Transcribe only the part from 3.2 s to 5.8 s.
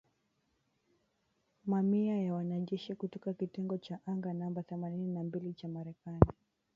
kitengo cha anga namba themanini na mbili cha